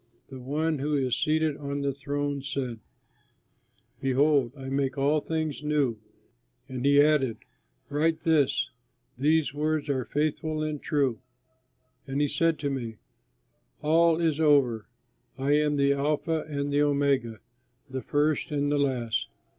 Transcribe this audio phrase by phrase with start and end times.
[0.29, 2.79] The One who is seated on the throne said:
[3.99, 5.99] "Behold, I make all things new!"
[6.67, 7.37] And he added,
[7.87, 8.71] "Write this:
[9.19, 11.19] 'These words are faithful and true.'"
[12.07, 12.97] And he said to me,
[13.83, 14.87] "All is over!
[15.37, 17.39] I am the Alpha and the Omega,
[17.87, 19.29] the First and the Last.